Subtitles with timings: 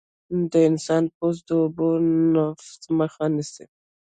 [0.51, 2.03] د انسان پوست د اوبو د
[2.35, 3.65] نفوذ مخه نیسي.